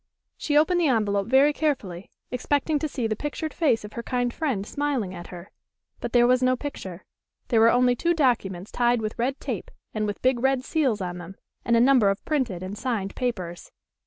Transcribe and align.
She 0.35 0.57
opened 0.57 0.81
the 0.81 0.87
envelope 0.87 1.27
very 1.27 1.53
carefully, 1.53 2.09
expecting 2.31 2.79
to 2.79 2.87
see 2.87 3.05
the 3.05 3.15
pictured 3.15 3.53
face 3.53 3.85
of 3.85 3.93
her 3.93 4.01
kind 4.01 4.33
friend 4.33 4.65
smiling 4.65 5.13
at 5.13 5.27
her, 5.27 5.51
But 5.99 6.11
there 6.11 6.25
was 6.25 6.41
no 6.41 6.55
picture. 6.55 7.05
There 7.49 7.59
were 7.59 7.69
only 7.71 7.95
two 7.95 8.15
documents 8.15 8.71
tied 8.71 8.99
with 8.99 9.19
red 9.19 9.39
tape, 9.39 9.69
and 9.93 10.07
with 10.07 10.23
big 10.23 10.39
red 10.41 10.63
seals 10.65 11.01
on 11.01 11.19
them, 11.19 11.35
and 11.63 11.77
a 11.77 11.79
number 11.79 12.09
of 12.09 12.25
printed 12.25 12.63
and 12.63 12.75
signed 12.75 13.13
papers. 13.15 13.71